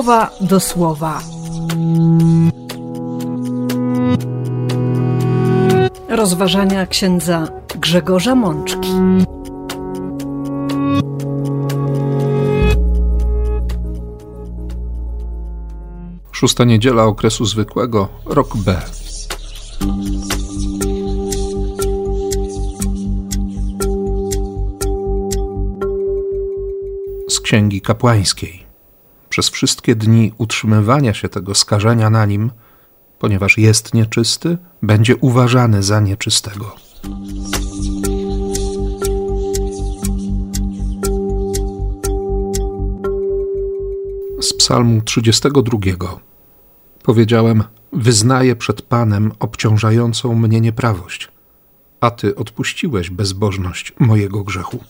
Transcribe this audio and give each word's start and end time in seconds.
słowa 0.00 0.30
do 0.40 0.60
słowa. 0.60 1.20
Rozważania 6.08 6.86
księdza 6.86 7.48
Grzegorza 7.74 8.34
Mączki. 8.34 8.88
Szósta 16.32 16.64
niedziela 16.64 17.04
okresu 17.04 17.44
zwykłego, 17.44 18.08
rok 18.26 18.56
B. 18.56 18.82
Z 27.28 27.40
księgi 27.40 27.80
kapłańskiej. 27.80 28.69
Przez 29.40 29.50
wszystkie 29.50 29.96
dni 29.96 30.32
utrzymywania 30.38 31.14
się 31.14 31.28
tego 31.28 31.54
skażenia 31.54 32.10
na 32.10 32.26
nim, 32.26 32.50
ponieważ 33.18 33.58
jest 33.58 33.94
nieczysty, 33.94 34.58
będzie 34.82 35.16
uważany 35.16 35.82
za 35.82 36.00
nieczystego. 36.00 36.76
Z 44.40 44.52
Psalmu 44.52 45.02
32. 45.02 45.78
Powiedziałem: 47.02 47.64
Wyznaję 47.92 48.56
przed 48.56 48.82
Panem 48.82 49.32
obciążającą 49.38 50.34
mnie 50.34 50.60
nieprawość, 50.60 51.28
a 52.00 52.10
Ty 52.10 52.36
odpuściłeś 52.36 53.10
bezbożność 53.10 53.92
mojego 53.98 54.44
grzechu. 54.44 54.84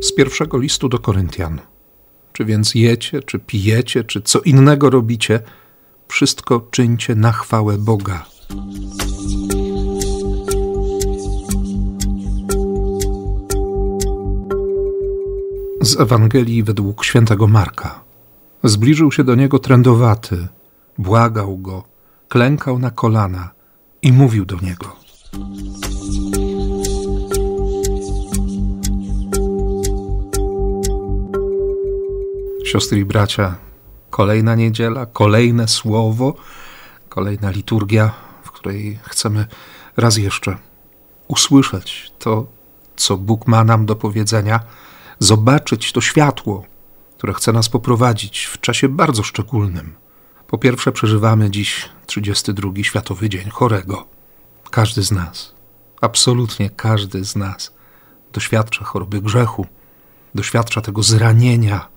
Z 0.00 0.14
pierwszego 0.14 0.58
listu 0.58 0.88
do 0.88 0.98
Koryntian. 0.98 1.60
Czy 2.32 2.44
więc 2.44 2.74
jecie, 2.74 3.22
czy 3.22 3.38
pijecie, 3.38 4.04
czy 4.04 4.20
co 4.20 4.40
innego 4.40 4.90
robicie, 4.90 5.40
wszystko 6.08 6.68
czyńcie 6.70 7.14
na 7.14 7.32
chwałę 7.32 7.78
Boga. 7.78 8.26
z 15.86 16.00
Ewangelii 16.00 16.62
według 16.62 17.04
świętego 17.04 17.46
Marka. 17.46 18.04
Zbliżył 18.64 19.12
się 19.12 19.24
do 19.24 19.34
niego 19.34 19.58
trędowaty, 19.58 20.48
błagał 20.98 21.58
go, 21.58 21.84
klękał 22.28 22.78
na 22.78 22.90
kolana 22.90 23.50
i 24.02 24.12
mówił 24.12 24.44
do 24.44 24.56
niego. 24.56 24.96
Siostry 32.66 32.98
i 32.98 33.04
bracia, 33.04 33.56
kolejna 34.10 34.54
niedziela, 34.54 35.06
kolejne 35.06 35.68
słowo, 35.68 36.34
kolejna 37.08 37.50
liturgia, 37.50 38.14
w 38.42 38.50
której 38.50 38.98
chcemy 39.02 39.46
raz 39.96 40.16
jeszcze 40.16 40.56
usłyszeć 41.28 42.12
to, 42.18 42.46
co 42.96 43.16
Bóg 43.16 43.46
ma 43.46 43.64
nam 43.64 43.86
do 43.86 43.96
powiedzenia 43.96 44.60
zobaczyć 45.18 45.92
to 45.92 46.00
światło, 46.00 46.64
które 47.16 47.34
chce 47.34 47.52
nas 47.52 47.68
poprowadzić 47.68 48.44
w 48.44 48.60
czasie 48.60 48.88
bardzo 48.88 49.22
szczególnym. 49.22 49.94
Po 50.46 50.58
pierwsze, 50.58 50.92
przeżywamy 50.92 51.50
dziś 51.50 51.88
32 52.06 52.72
Światowy 52.82 53.28
Dzień 53.28 53.50
Chorego. 53.50 54.06
Każdy 54.70 55.02
z 55.02 55.12
nas, 55.12 55.54
absolutnie 56.00 56.70
każdy 56.70 57.24
z 57.24 57.36
nas, 57.36 57.74
doświadcza 58.32 58.84
choroby 58.84 59.22
grzechu, 59.22 59.66
doświadcza 60.34 60.80
tego 60.80 61.02
zranienia, 61.02 61.95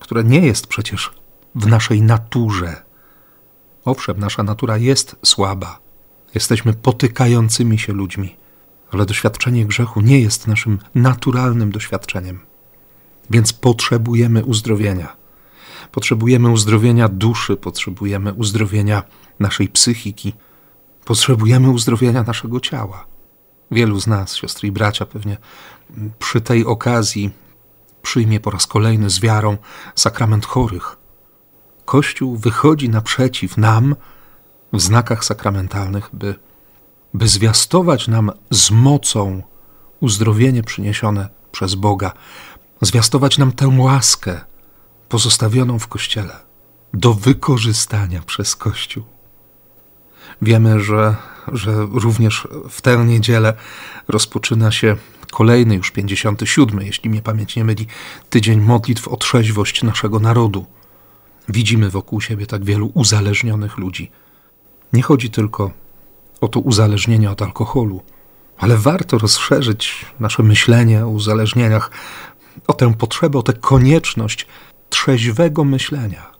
które 0.00 0.24
nie 0.24 0.40
jest 0.40 0.66
przecież 0.66 1.10
w 1.54 1.66
naszej 1.66 2.02
naturze. 2.02 2.82
Owszem, 3.84 4.18
nasza 4.18 4.42
natura 4.42 4.76
jest 4.76 5.16
słaba, 5.24 5.78
jesteśmy 6.34 6.74
potykającymi 6.74 7.78
się 7.78 7.92
ludźmi, 7.92 8.36
ale 8.92 9.06
doświadczenie 9.06 9.66
grzechu 9.66 10.00
nie 10.00 10.20
jest 10.20 10.46
naszym 10.46 10.78
naturalnym 10.94 11.72
doświadczeniem. 11.72 12.40
Więc 13.30 13.52
potrzebujemy 13.52 14.44
uzdrowienia. 14.44 15.16
Potrzebujemy 15.92 16.50
uzdrowienia 16.50 17.08
duszy, 17.08 17.56
potrzebujemy 17.56 18.32
uzdrowienia 18.32 19.02
naszej 19.40 19.68
psychiki, 19.68 20.32
potrzebujemy 21.04 21.70
uzdrowienia 21.70 22.22
naszego 22.22 22.60
ciała. 22.60 23.06
Wielu 23.70 24.00
z 24.00 24.06
nas, 24.06 24.36
siostry 24.36 24.68
i 24.68 24.72
bracia, 24.72 25.06
pewnie 25.06 25.36
przy 26.18 26.40
tej 26.40 26.64
okazji 26.64 27.30
przyjmie 28.02 28.40
po 28.40 28.50
raz 28.50 28.66
kolejny 28.66 29.10
z 29.10 29.20
wiarą 29.20 29.56
sakrament 29.94 30.46
chorych. 30.46 30.96
Kościół 31.84 32.36
wychodzi 32.36 32.88
naprzeciw 32.88 33.56
nam 33.56 33.96
w 34.72 34.80
znakach 34.80 35.24
sakramentalnych, 35.24 36.10
by, 36.12 36.34
by 37.14 37.28
zwiastować 37.28 38.08
nam 38.08 38.30
z 38.50 38.70
mocą 38.70 39.42
uzdrowienie 40.00 40.62
przyniesione 40.62 41.28
przez 41.52 41.74
Boga, 41.74 42.12
zwiastować 42.80 43.38
nam 43.38 43.52
tę 43.52 43.68
łaskę 43.78 44.40
pozostawioną 45.08 45.78
w 45.78 45.88
Kościele 45.88 46.40
do 46.94 47.14
wykorzystania 47.14 48.22
przez 48.22 48.56
Kościół. 48.56 49.04
Wiemy, 50.42 50.80
że, 50.80 51.16
że 51.52 51.72
również 51.92 52.48
w 52.70 52.80
tę 52.80 53.04
niedzielę 53.06 53.54
rozpoczyna 54.08 54.70
się 54.70 54.96
kolejny, 55.30 55.74
już 55.74 55.90
57, 55.90 56.80
jeśli 56.82 57.10
mnie 57.10 57.22
pamięć 57.22 57.56
nie 57.56 57.64
myli, 57.64 57.86
tydzień 58.30 58.60
modlitw 58.60 59.08
o 59.08 59.16
trzeźwość 59.16 59.82
naszego 59.82 60.20
narodu. 60.20 60.66
Widzimy 61.48 61.90
wokół 61.90 62.20
siebie 62.20 62.46
tak 62.46 62.64
wielu 62.64 62.90
uzależnionych 62.94 63.78
ludzi. 63.78 64.10
Nie 64.92 65.02
chodzi 65.02 65.30
tylko 65.30 65.70
o 66.40 66.48
to 66.48 66.60
uzależnienie 66.60 67.30
od 67.30 67.42
alkoholu, 67.42 68.02
ale 68.58 68.76
warto 68.76 69.18
rozszerzyć 69.18 70.06
nasze 70.20 70.42
myślenie 70.42 71.04
o 71.04 71.08
uzależnieniach 71.08 71.90
o 72.66 72.72
tę 72.72 72.94
potrzebę, 72.94 73.38
o 73.38 73.42
tę 73.42 73.52
konieczność 73.52 74.46
trzeźwego 74.90 75.64
myślenia, 75.64 76.30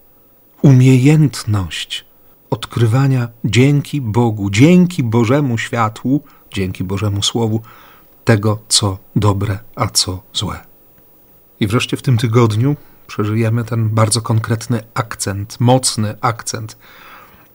umiejętność 0.63 2.05
odkrywania 2.51 3.29
dzięki 3.45 4.01
Bogu, 4.01 4.51
dzięki 4.51 5.03
Bożemu 5.03 5.59
światłu, 5.59 6.23
dzięki 6.55 6.85
Bożemu 6.85 7.23
Słowu, 7.23 7.61
tego, 8.25 8.59
co 8.69 8.99
dobre, 9.17 9.59
a 9.77 9.87
co 9.87 10.23
złe. 10.33 10.61
I 11.61 11.67
wreszcie 11.67 11.97
w 11.97 12.03
tym 12.03 12.19
tygodniu 12.19 12.77
przeżyjemy 13.07 13.65
ten 13.65 13.89
bardzo 13.89 14.23
konkretny 14.23 14.83
akcent, 14.95 15.61
mocny 15.61 16.15
akcent, 16.21 16.79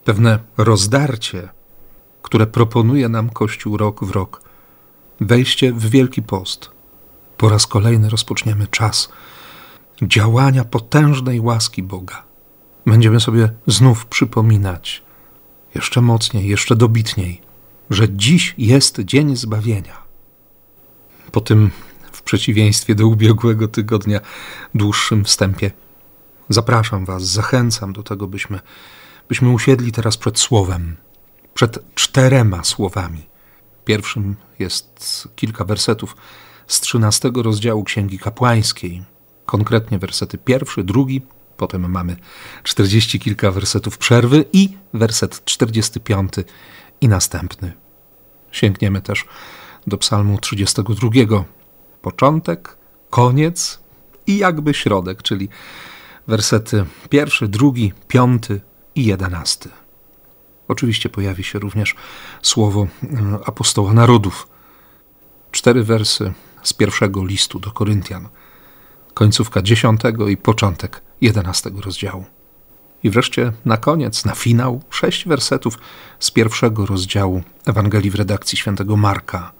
pewne 0.04 0.38
rozdarcie, 0.56 1.48
które 2.22 2.46
proponuje 2.46 3.08
nam 3.08 3.30
Kościół 3.30 3.76
rok 3.76 4.04
w 4.04 4.10
rok. 4.10 4.42
Wejście 5.20 5.72
w 5.72 5.90
Wielki 5.90 6.22
Post– 6.22 6.70
po 7.36 7.48
raz 7.48 7.66
kolejny 7.66 8.08
rozpoczniemy 8.08 8.66
czas 8.66 9.08
działania 10.02 10.64
potężnej 10.64 11.40
łaski 11.40 11.82
Boga. 11.82 12.25
Będziemy 12.86 13.20
sobie 13.20 13.52
znów 13.66 14.06
przypominać 14.06 15.02
jeszcze 15.74 16.00
mocniej, 16.00 16.48
jeszcze 16.48 16.76
dobitniej, 16.76 17.40
że 17.90 18.06
dziś 18.10 18.54
jest 18.58 19.00
dzień 19.00 19.36
zbawienia. 19.36 20.02
Po 21.32 21.40
tym, 21.40 21.70
w 22.12 22.22
przeciwieństwie 22.22 22.94
do 22.94 23.06
ubiegłego 23.06 23.68
tygodnia, 23.68 24.20
dłuższym 24.74 25.24
wstępie, 25.24 25.70
zapraszam 26.48 27.04
Was, 27.04 27.22
zachęcam 27.22 27.92
do 27.92 28.02
tego, 28.02 28.26
byśmy, 28.26 28.60
byśmy 29.28 29.50
usiedli 29.50 29.92
teraz 29.92 30.16
przed 30.16 30.38
Słowem, 30.38 30.96
przed 31.54 31.94
czterema 31.94 32.64
słowami. 32.64 33.26
Pierwszym 33.84 34.36
jest 34.58 35.28
kilka 35.36 35.64
wersetów 35.64 36.16
z 36.66 36.80
13 36.80 37.30
rozdziału 37.34 37.84
Księgi 37.84 38.18
Kapłańskiej, 38.18 39.04
konkretnie 39.46 39.98
wersety 39.98 40.38
pierwszy, 40.38 40.84
drugi, 40.84 41.22
potem 41.56 41.90
mamy 41.90 42.16
czterdzieści 42.62 43.20
kilka 43.20 43.50
wersetów 43.50 43.98
przerwy 43.98 44.44
i 44.52 44.76
werset 44.94 45.44
45 45.44 46.32
i 47.00 47.08
następny. 47.08 47.72
Sięgniemy 48.52 49.02
też 49.02 49.24
do 49.86 49.98
Psalmu 49.98 50.38
32. 50.38 51.10
Początek, 52.02 52.76
koniec 53.10 53.80
i 54.26 54.38
jakby 54.38 54.74
środek, 54.74 55.22
czyli 55.22 55.48
wersety 56.26 56.84
pierwszy, 57.10 57.48
drugi, 57.48 57.92
piąty 58.08 58.60
i 58.94 59.04
jedenasty. 59.04 59.68
Oczywiście 60.68 61.08
pojawi 61.08 61.44
się 61.44 61.58
również 61.58 61.94
słowo 62.42 62.86
e, 63.02 63.38
apostoła 63.44 63.92
narodów. 63.92 64.48
Cztery 65.50 65.84
wersy 65.84 66.32
z 66.62 66.72
pierwszego 66.72 67.24
listu 67.24 67.58
do 67.58 67.70
Koryntian, 67.70 68.28
końcówka 69.14 69.62
dziesiątego 69.62 70.28
i 70.28 70.36
początek 70.36 71.02
jedenastego 71.20 71.80
rozdziału. 71.80 72.24
I 73.02 73.10
wreszcie 73.10 73.52
na 73.64 73.76
koniec, 73.76 74.24
na 74.24 74.34
finał, 74.34 74.82
sześć 74.90 75.28
wersetów 75.28 75.78
z 76.18 76.30
pierwszego 76.30 76.86
rozdziału 76.86 77.42
Ewangelii 77.66 78.10
w 78.10 78.14
redakcji 78.14 78.58
świętego 78.58 78.96
Marka. 78.96 79.52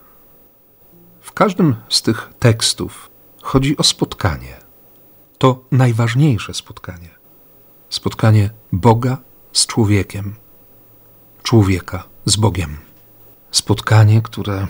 W 1.21 1.33
każdym 1.33 1.77
z 1.89 2.03
tych 2.03 2.31
tekstów 2.39 3.11
chodzi 3.43 3.77
o 3.77 3.83
spotkanie. 3.83 4.57
To 5.39 5.65
najważniejsze 5.73 6.55
spotkanie. 6.55 7.11
Spotkanie 7.91 8.51
Boga 8.73 9.19
z 9.53 9.67
człowiekiem, 9.67 10.35
człowieka 11.43 12.05
z 12.25 12.37
Bogiem. 12.37 12.77
Spotkanie, 13.51 14.23
które, 14.23 14.67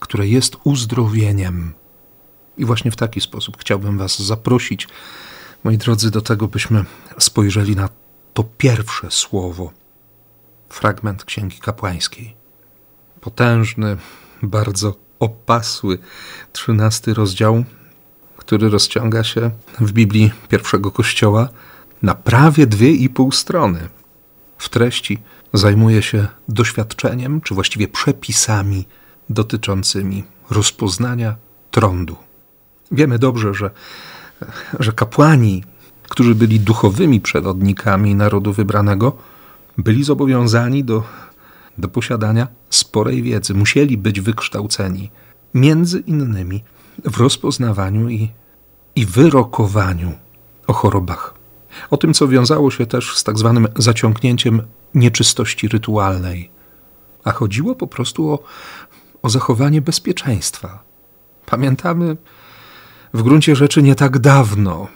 które 0.00 0.28
jest 0.28 0.56
uzdrowieniem. 0.64 1.74
I 2.58 2.64
właśnie 2.64 2.90
w 2.90 2.96
taki 2.96 3.20
sposób 3.20 3.56
chciałbym 3.58 3.98
Was 3.98 4.22
zaprosić, 4.22 4.88
moi 5.64 5.78
drodzy, 5.78 6.10
do 6.10 6.22
tego, 6.22 6.48
byśmy 6.48 6.84
spojrzeli 7.18 7.76
na 7.76 7.88
to 8.34 8.44
pierwsze 8.44 9.10
słowo, 9.10 9.72
fragment 10.68 11.24
Księgi 11.24 11.58
Kapłańskiej. 11.58 12.34
Potężny, 13.20 13.96
bardzo 14.42 14.96
opasły, 15.18 15.98
trzynasty 16.52 17.14
rozdział, 17.14 17.64
który 18.36 18.70
rozciąga 18.70 19.24
się 19.24 19.50
w 19.80 19.92
Biblii 19.92 20.32
pierwszego 20.48 20.90
Kościoła 20.90 21.48
na 22.02 22.14
prawie 22.14 22.66
dwie 22.66 22.90
i 22.90 23.08
pół 23.08 23.32
strony. 23.32 23.88
W 24.58 24.68
treści 24.68 25.18
zajmuje 25.52 26.02
się 26.02 26.26
doświadczeniem, 26.48 27.40
czy 27.40 27.54
właściwie 27.54 27.88
przepisami 27.88 28.84
dotyczącymi 29.30 30.24
rozpoznania 30.50 31.36
trądu. 31.70 32.16
Wiemy 32.92 33.18
dobrze, 33.18 33.54
że, 33.54 33.70
że 34.80 34.92
kapłani, 34.92 35.64
którzy 36.08 36.34
byli 36.34 36.60
duchowymi 36.60 37.20
przewodnikami 37.20 38.14
narodu 38.14 38.52
wybranego, 38.52 39.16
byli 39.78 40.04
zobowiązani 40.04 40.84
do, 40.84 41.02
do 41.78 41.88
posiadania 41.88 42.48
sporej 42.70 43.22
wiedzy. 43.22 43.54
Musieli 43.54 43.98
być 43.98 44.20
wykształceni, 44.20 45.10
między 45.54 45.98
innymi 45.98 46.64
w 47.04 47.16
rozpoznawaniu 47.16 48.08
i, 48.08 48.30
i 48.96 49.06
wyrokowaniu 49.06 50.12
o 50.66 50.72
chorobach. 50.72 51.34
O 51.90 51.96
tym, 51.96 52.14
co 52.14 52.28
wiązało 52.28 52.70
się 52.70 52.86
też 52.86 53.16
z 53.16 53.24
tak 53.24 53.38
zwanym 53.38 53.68
zaciągnięciem 53.76 54.62
nieczystości 54.94 55.68
rytualnej. 55.68 56.50
A 57.24 57.32
chodziło 57.32 57.74
po 57.74 57.86
prostu 57.86 58.30
o, 58.30 58.38
o 59.22 59.30
zachowanie 59.30 59.80
bezpieczeństwa. 59.80 60.82
Pamiętamy 61.46 62.16
w 63.14 63.22
gruncie 63.22 63.56
rzeczy 63.56 63.82
nie 63.82 63.94
tak 63.94 64.18
dawno, 64.18 64.88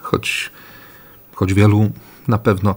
choć, 0.00 0.50
choć 1.34 1.54
wielu 1.54 1.90
na 2.28 2.38
pewno 2.38 2.74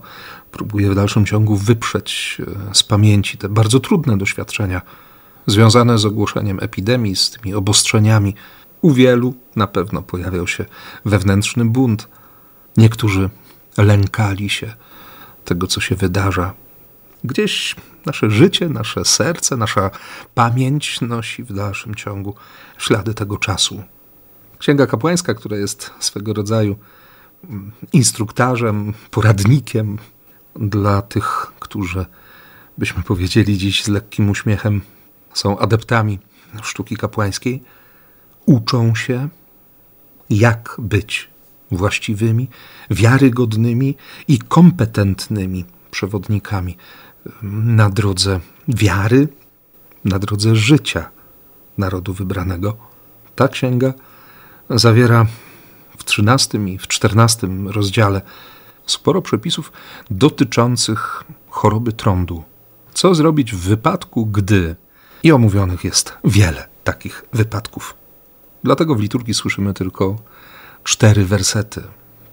próbuje 0.52 0.90
w 0.90 0.96
dalszym 0.96 1.26
ciągu 1.26 1.56
wyprzeć 1.56 2.42
e, 2.70 2.76
z 2.76 2.84
pamięci 2.84 3.38
te 3.38 3.50
bardzo 3.50 3.80
trudne 3.80 4.18
doświadczenia 4.18 4.82
związane 5.48 5.98
z 5.98 6.06
ogłoszeniem 6.06 6.60
epidemii, 6.62 7.16
z 7.16 7.30
tymi 7.30 7.54
obostrzeniami. 7.54 8.36
U 8.82 8.92
wielu 8.92 9.34
na 9.56 9.68
pewno 9.68 10.02
pojawiał 10.02 10.48
się 10.48 10.66
wewnętrzny 11.06 11.66
bunt. 11.66 12.08
Niektórzy 12.78 13.30
lękali 13.78 14.50
się 14.50 14.74
tego, 15.46 15.68
co 15.68 15.82
się 15.82 15.96
wydarza. 15.96 16.54
Gdzieś 17.24 17.76
nasze 18.06 18.30
życie, 18.30 18.70
nasze 18.70 19.06
serce, 19.06 19.58
nasza 19.58 19.92
pamięć 20.36 21.02
nosi 21.02 21.44
w 21.44 21.54
dalszym 21.54 21.96
ciągu 21.96 22.36
ślady 22.78 23.14
tego 23.14 23.38
czasu. 23.38 23.84
Księga 24.60 24.88
kapłańska, 24.88 25.34
która 25.34 25.58
jest 25.58 25.92
swego 26.00 26.34
rodzaju 26.34 26.76
mm, 27.44 27.72
instruktarzem, 27.94 28.94
poradnikiem 29.12 29.98
dla 30.56 31.02
tych, 31.02 31.52
którzy, 31.60 32.06
byśmy 32.78 33.04
powiedzieli 33.04 33.58
dziś 33.58 33.84
z 33.84 33.88
lekkim 33.88 34.30
uśmiechem, 34.30 34.82
są 35.34 35.60
adeptami 35.60 36.20
sztuki 36.64 36.98
kapłańskiej, 36.98 37.64
uczą 38.46 38.96
się, 38.96 39.30
jak 40.30 40.76
być 40.80 41.30
właściwymi, 41.72 42.50
wiarygodnymi 42.90 43.96
i 44.28 44.40
kompetentnymi 44.40 45.66
przewodnikami 45.92 46.78
na 47.64 47.90
drodze 47.90 48.40
wiary, 48.68 49.28
na 50.06 50.20
drodze 50.20 50.56
życia 50.56 51.10
narodu 51.78 52.14
wybranego. 52.14 52.78
Ta 53.36 53.48
księga 53.48 53.94
zawiera 54.70 55.26
w 55.98 56.20
XIII 56.20 56.74
i 56.74 56.78
w 56.78 56.88
XIV 57.04 57.50
rozdziale 57.72 58.22
sporo 58.86 59.22
przepisów 59.22 59.72
dotyczących 60.12 61.24
choroby 61.50 61.94
trądu. 61.94 62.44
Co 62.94 63.16
zrobić 63.16 63.54
w 63.54 63.60
wypadku, 63.60 64.26
gdy 64.26 64.76
i 65.24 65.32
omówionych 65.32 65.84
jest 65.84 66.14
wiele 66.24 66.68
takich 66.84 67.26
wypadków. 67.34 67.96
Dlatego 68.64 68.96
w 68.96 69.00
liturgii 69.00 69.34
słyszymy 69.34 69.74
tylko 69.74 70.16
cztery 70.84 71.26
wersety. 71.26 71.84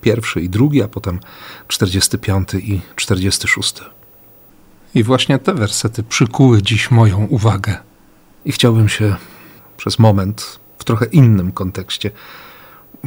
Pierwszy 0.01 0.41
i 0.41 0.49
drugi, 0.49 0.83
a 0.83 0.89
potem 0.89 1.21
45 1.69 2.55
i 2.55 2.81
46. 2.97 3.75
I 4.95 5.03
właśnie 5.03 5.39
te 5.39 5.55
wersety 5.55 6.03
przykuły 6.03 6.63
dziś 6.63 6.91
moją 6.91 7.27
uwagę. 7.27 7.77
I 8.45 8.53
chciałbym 8.53 8.89
się 8.89 9.17
przez 9.77 9.99
moment 9.99 10.61
w 10.83 10.85
trochę 10.85 11.07
innym 11.07 11.53
kontekście 11.53 12.11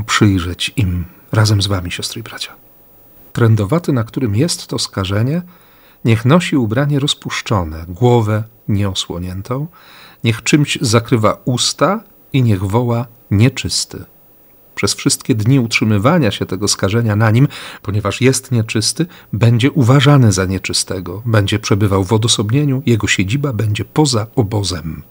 przyjrzeć 0.06 0.74
im 0.76 1.06
razem 1.32 1.62
z 1.62 1.68
wami, 1.68 1.92
siostry 1.92 2.20
i 2.20 2.24
bracia. 2.24 2.54
Trędowaty, 3.34 3.94
na 3.94 4.04
którym 4.04 4.36
jest 4.36 4.68
to 4.68 4.80
skażenie, 4.80 5.42
niech 6.06 6.26
nosi 6.26 6.58
ubranie 6.58 7.00
rozpuszczone, 7.00 7.86
głowę 7.88 8.44
nieosłoniętą, 8.68 9.68
niech 10.24 10.44
czymś 10.44 10.78
zakrywa 10.82 11.38
usta 11.46 12.04
i 12.34 12.44
niech 12.44 12.64
woła 12.64 13.06
nieczysty 13.32 14.06
przez 14.76 14.94
wszystkie 14.94 15.36
dni 15.36 15.60
utrzymywania 15.60 16.32
się 16.32 16.46
tego 16.46 16.68
skażenia 16.68 17.16
na 17.16 17.32
nim, 17.32 17.48
ponieważ 17.82 18.22
jest 18.22 18.52
nieczysty, 18.52 19.06
będzie 19.34 19.72
uważany 19.72 20.32
za 20.32 20.46
nieczystego, 20.46 21.22
będzie 21.26 21.60
przebywał 21.60 22.04
w 22.04 22.14
odosobnieniu, 22.14 22.84
jego 22.86 23.08
siedziba 23.08 23.54
będzie 23.54 23.86
poza 23.86 24.28
obozem. 24.36 25.04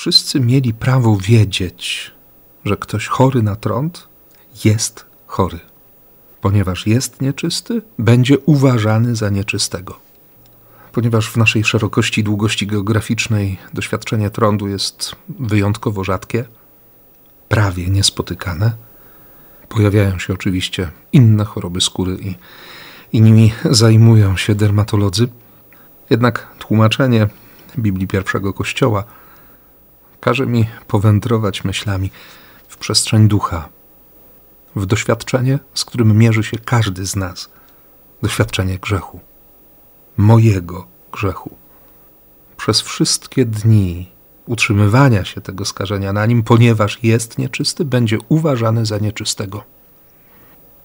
Wszyscy 0.00 0.40
mieli 0.40 0.74
prawo 0.74 1.16
wiedzieć, 1.16 2.10
że 2.64 2.76
ktoś 2.76 3.06
chory 3.06 3.42
na 3.42 3.56
trąd 3.56 4.08
jest 4.64 5.06
chory. 5.26 5.60
Ponieważ 6.40 6.86
jest 6.86 7.20
nieczysty, 7.20 7.82
będzie 7.98 8.38
uważany 8.38 9.16
za 9.16 9.30
nieczystego. 9.30 9.98
Ponieważ 10.92 11.30
w 11.30 11.36
naszej 11.36 11.64
szerokości 11.64 12.20
i 12.20 12.24
długości 12.24 12.66
geograficznej 12.66 13.58
doświadczenie 13.74 14.30
trądu 14.30 14.68
jest 14.68 15.16
wyjątkowo 15.28 16.04
rzadkie, 16.04 16.44
prawie 17.48 17.90
niespotykane. 17.90 18.72
Pojawiają 19.68 20.18
się 20.18 20.32
oczywiście 20.32 20.90
inne 21.12 21.44
choroby 21.44 21.80
skóry 21.80 22.16
i, 22.20 22.34
i 23.12 23.20
nimi 23.20 23.52
zajmują 23.70 24.36
się 24.36 24.54
dermatolodzy. 24.54 25.28
Jednak 26.10 26.48
tłumaczenie 26.58 27.28
Biblii 27.78 28.06
pierwszego 28.06 28.52
Kościoła 28.52 29.04
każe 30.20 30.46
mi 30.46 30.66
powędrować 30.86 31.64
myślami 31.64 32.10
w 32.68 32.76
przestrzeń 32.76 33.28
ducha, 33.28 33.68
w 34.76 34.86
doświadczenie, 34.86 35.58
z 35.74 35.84
którym 35.84 36.18
mierzy 36.18 36.42
się 36.42 36.58
każdy 36.58 37.06
z 37.06 37.16
nas 37.16 37.50
doświadczenie 38.22 38.78
grzechu, 38.78 39.20
mojego 40.16 40.86
grzechu. 41.12 41.56
Przez 42.56 42.80
wszystkie 42.80 43.44
dni 43.44 44.08
utrzymywania 44.46 45.24
się 45.24 45.40
tego 45.40 45.64
skażenia 45.64 46.12
na 46.12 46.26
nim, 46.26 46.42
ponieważ 46.42 46.98
jest 47.02 47.38
nieczysty, 47.38 47.84
będzie 47.84 48.18
uważany 48.28 48.86
za 48.86 48.98
nieczystego. 48.98 49.64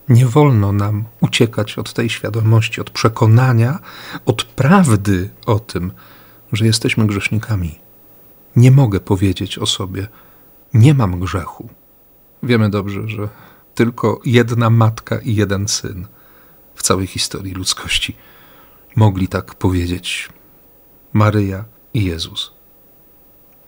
Nie 0.10 0.26
wolno 0.26 0.72
nam 0.72 1.04
uciekać 1.22 1.78
od 1.78 1.94
tej 1.94 2.10
świadomości, 2.10 2.82
od 2.82 2.90
przekonania, 2.90 3.80
od 4.26 4.44
prawdy 4.44 5.30
o 5.46 5.60
tym, 5.60 5.92
że 6.54 6.66
jesteśmy 6.66 7.08
grzesznikami. 7.08 7.85
Nie 8.56 8.72
mogę 8.72 9.00
powiedzieć 9.00 9.58
o 9.58 9.66
sobie, 9.66 10.08
nie 10.74 10.94
mam 10.94 11.20
grzechu. 11.20 11.70
Wiemy 12.44 12.70
dobrze, 12.70 13.08
że 13.08 13.30
tylko 13.76 14.22
jedna 14.26 14.70
matka 14.70 15.20
i 15.20 15.36
jeden 15.36 15.68
syn 15.68 16.08
w 16.76 16.84
całej 16.84 17.08
historii 17.08 17.54
ludzkości 17.54 18.16
mogli 18.96 19.28
tak 19.28 19.56
powiedzieć: 19.56 20.30
Maryja 21.14 21.66
i 21.94 22.04
Jezus. 22.04 22.52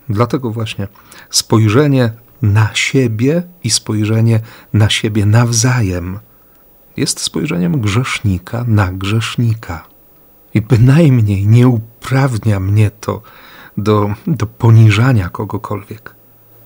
Dlatego 0.10 0.51
właśnie 0.51 0.88
spojrzenie 1.29 2.12
na 2.41 2.70
siebie 2.74 3.44
i 3.63 3.70
spojrzenie 3.70 4.39
na 4.74 4.89
siebie 4.89 5.25
nawzajem 5.25 6.20
jest 6.98 7.20
spojrzeniem 7.20 7.82
grzesznika 7.82 8.65
na 8.67 8.91
grzesznika. 8.91 9.88
I 10.53 10.62
bynajmniej 10.62 11.48
nie 11.48 11.67
uprawnia 11.67 12.60
mnie 12.60 12.91
to 12.91 13.22
do, 13.77 14.13
do 14.27 14.46
poniżania 14.46 15.29
kogokolwiek. 15.29 16.15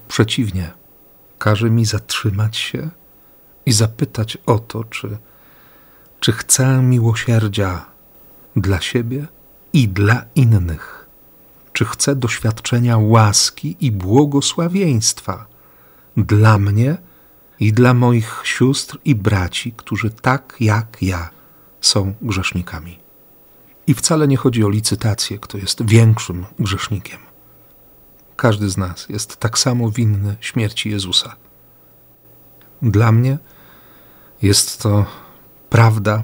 Przeciwnie, 0.07 0.71
każe 1.39 1.69
mi 1.69 1.85
zatrzymać 1.85 2.57
się 2.57 2.89
i 3.65 3.71
zapytać 3.71 4.37
o 4.45 4.59
to, 4.59 4.83
czy, 4.83 5.17
czy 6.19 6.31
chcę 6.31 6.81
miłosierdzia 6.81 7.85
dla 8.55 8.81
siebie 8.81 9.27
i 9.73 9.87
dla 9.87 10.25
innych 10.35 11.01
czy 11.73 11.85
chcę 11.85 12.15
doświadczenia 12.15 12.97
łaski 12.97 13.75
i 13.79 13.91
błogosławieństwa 13.91 15.45
dla 16.17 16.59
mnie 16.59 16.97
i 17.59 17.73
dla 17.73 17.93
moich 17.93 18.41
sióstr 18.43 18.97
i 19.05 19.15
braci, 19.15 19.73
którzy 19.77 20.09
tak 20.09 20.55
jak 20.59 20.97
ja 21.01 21.29
są 21.81 22.13
grzesznikami. 22.21 23.00
I 23.87 23.93
wcale 23.93 24.27
nie 24.27 24.37
chodzi 24.37 24.63
o 24.63 24.69
licytację, 24.69 25.39
kto 25.39 25.57
jest 25.57 25.85
większym 25.85 26.45
grzesznikiem. 26.59 27.19
Każdy 28.35 28.69
z 28.69 28.77
nas 28.77 29.09
jest 29.09 29.37
tak 29.37 29.59
samo 29.59 29.91
winny 29.91 30.35
śmierci 30.39 30.89
Jezusa. 30.89 31.35
Dla 32.81 33.11
mnie 33.11 33.37
jest 34.41 34.81
to 34.81 35.05
prawda 35.69 36.23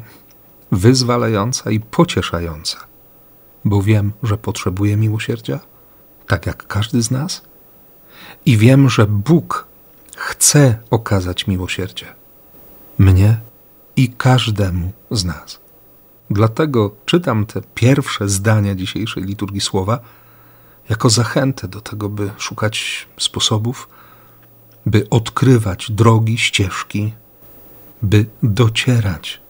wyzwalająca 0.72 1.72
i 1.72 1.80
pocieszająca, 1.80 2.78
bo 3.66 3.82
wiem, 3.82 4.14
że 4.24 4.38
potrzebuję 4.38 4.98
miłosierdzia, 4.98 5.60
tak 6.28 6.46
jak 6.46 6.68
każdy 6.68 7.02
z 7.02 7.12
nas, 7.12 7.42
i 8.46 8.58
wiem, 8.58 8.90
że 8.90 9.08
Bóg 9.08 9.68
chce 10.16 10.80
okazać 10.90 11.48
miłosierdzie 11.48 12.06
mnie 12.98 13.40
i 13.96 14.10
każdemu 14.10 14.92
z 15.12 15.26
nas. 15.26 15.60
Dlatego 16.30 16.96
czytam 17.06 17.46
te 17.46 17.62
pierwsze 17.76 18.30
zdania 18.30 18.76
dzisiejszej 18.76 19.24
liturgii 19.24 19.62
słowa 19.62 20.00
jako 20.90 21.10
zachętę 21.10 21.68
do 21.68 21.82
tego, 21.82 22.10
by 22.10 22.32
szukać 22.38 23.08
sposobów, 23.20 23.90
by 24.86 25.10
odkrywać 25.10 25.92
drogi, 25.92 26.38
ścieżki, 26.38 27.14
by 28.02 28.26
docierać, 28.44 29.42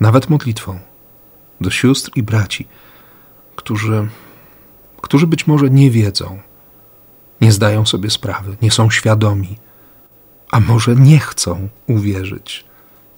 nawet 0.00 0.30
modlitwą, 0.30 0.78
do 1.60 1.70
sióstr 1.70 2.10
i 2.16 2.22
braci, 2.22 2.68
którzy, 3.56 4.08
którzy 5.00 5.26
być 5.26 5.46
może 5.46 5.70
nie 5.70 5.90
wiedzą, 5.90 6.38
nie 7.40 7.52
zdają 7.52 7.86
sobie 7.86 8.10
sprawy, 8.10 8.56
nie 8.62 8.70
są 8.70 8.90
świadomi, 8.90 9.58
a 10.50 10.60
może 10.60 10.94
nie 10.94 11.18
chcą 11.18 11.68
uwierzyć, 11.86 12.64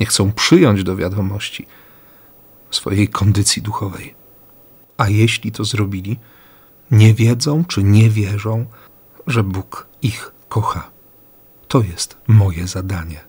nie 0.01 0.07
chcą 0.07 0.33
przyjąć 0.33 0.85
do 0.85 0.97
wiadomości 0.97 1.67
swojej 2.73 3.09
kondycji 3.09 3.63
duchowej. 3.63 4.15
A 4.97 5.09
jeśli 5.09 5.53
to 5.53 5.65
zrobili, 5.65 6.19
nie 6.91 7.15
wiedzą 7.15 7.65
czy 7.65 7.83
nie 7.83 8.11
wierzą, 8.11 8.67
że 9.27 9.43
Bóg 9.43 9.89
ich 10.03 10.33
kocha. 10.49 10.91
To 11.69 11.83
jest 11.83 12.17
moje 12.29 12.67
zadanie. 12.67 13.25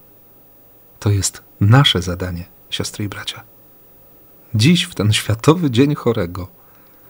To 0.99 1.09
jest 1.09 1.43
nasze 1.59 2.01
zadanie, 2.01 2.45
siostry 2.69 3.05
i 3.05 3.09
bracia. 3.09 3.43
Dziś, 4.55 4.83
w 4.83 4.95
ten 4.95 5.13
światowy 5.13 5.71
dzień 5.71 5.95
chorego, 5.95 6.47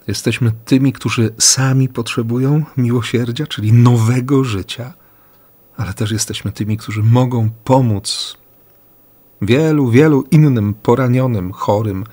jesteśmy 0.07 0.51
tymi, 0.65 0.93
którzy 0.93 1.35
sami 1.39 1.89
potrzebują 1.89 2.63
miłosierdzia, 2.77 3.47
czyli 3.47 3.73
nowego 3.73 4.43
życia, 4.43 4.93
ale 5.77 5.93
też 5.93 6.11
jesteśmy 6.11 6.51
tymi, 6.51 6.77
którzy 6.77 7.03
mogą 7.03 7.49
pomóc 7.63 8.37
wielu, 9.45 9.89
wielu 9.89 10.23
innym 10.31 10.73
poranionym, 10.73 11.51
chorym 11.51 12.03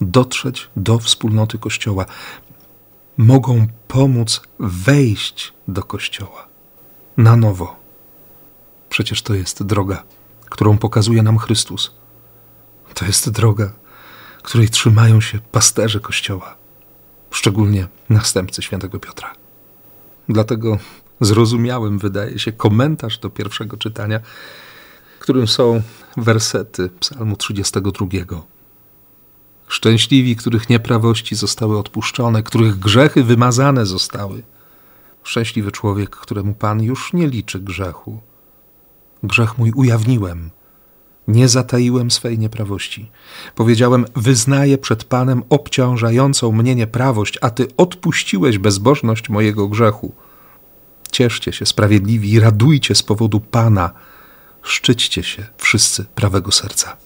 dotrzeć 0.00 0.70
do 0.76 0.98
wspólnoty 0.98 1.58
Kościoła. 1.58 2.06
Mogą 3.16 3.66
pomóc 3.88 4.42
wejść 4.58 5.52
do 5.68 5.82
Kościoła 5.82 6.46
na 7.16 7.36
nowo. 7.36 7.76
Przecież 8.88 9.22
to 9.22 9.34
jest 9.34 9.62
droga, 9.62 10.02
którą 10.50 10.78
pokazuje 10.78 11.22
nam 11.22 11.38
Chrystus. 11.38 11.90
To 12.94 13.04
jest 13.04 13.30
droga, 13.30 13.72
której 14.42 14.68
trzymają 14.68 15.20
się 15.20 15.38
pasterze 15.52 16.00
Kościoła, 16.00 16.56
szczególnie 17.30 17.86
następcy 18.08 18.62
świętego 18.62 18.98
Piotra. 18.98 19.32
Dlatego 20.28 20.78
zrozumiałym 21.20 21.98
wydaje 21.98 22.38
się 22.38 22.52
komentarz 22.52 23.18
do 23.18 23.30
pierwszego 23.30 23.76
czytania, 23.76 24.20
którym 25.18 25.46
są 25.46 25.82
wersety 26.16 26.90
Psalmu 27.00 27.36
32. 27.36 28.06
Szczęśliwi, 29.68 30.36
których 30.36 30.68
nieprawości 30.68 31.36
zostały 31.36 31.78
odpuszczone, 31.78 32.42
których 32.42 32.78
grzechy 32.78 33.24
wymazane 33.24 33.86
zostały. 33.86 34.42
Szczęśliwy 35.22 35.72
człowiek, 35.72 36.10
któremu 36.16 36.54
Pan 36.54 36.82
już 36.82 37.12
nie 37.12 37.26
liczy 37.26 37.60
grzechu. 37.60 38.20
Grzech 39.22 39.58
mój 39.58 39.72
ujawniłem, 39.72 40.50
nie 41.28 41.48
zataiłem 41.48 42.10
swej 42.10 42.38
nieprawości. 42.38 43.10
Powiedziałem: 43.54 44.04
Wyznaję 44.16 44.78
przed 44.78 45.04
Panem 45.04 45.42
obciążającą 45.48 46.52
mnie 46.52 46.74
nieprawość, 46.74 47.38
a 47.40 47.50
Ty 47.50 47.68
odpuściłeś 47.76 48.58
bezbożność 48.58 49.28
mojego 49.28 49.68
grzechu. 49.68 50.12
Cieszcie 51.12 51.52
się, 51.52 51.66
sprawiedliwi, 51.66 52.40
radujcie 52.40 52.94
z 52.94 53.02
powodu 53.02 53.40
Pana. 53.40 53.90
Szczyćcie 54.66 55.22
się 55.22 55.46
wszyscy 55.58 56.04
prawego 56.04 56.52
serca. 56.52 56.96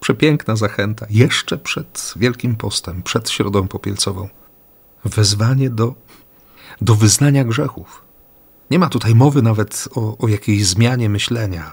Przepiękna 0.00 0.56
zachęta, 0.56 1.06
jeszcze 1.10 1.58
przed 1.58 2.12
Wielkim 2.16 2.56
Postem, 2.56 3.02
przed 3.02 3.30
Środą 3.30 3.68
Popielcową. 3.68 4.28
Wezwanie 5.04 5.70
do, 5.70 5.94
do 6.80 6.94
wyznania 6.94 7.44
grzechów. 7.44 8.02
Nie 8.70 8.78
ma 8.78 8.88
tutaj 8.88 9.14
mowy 9.14 9.42
nawet 9.42 9.88
o, 9.94 10.18
o 10.18 10.28
jakiejś 10.28 10.66
zmianie 10.66 11.08
myślenia, 11.08 11.72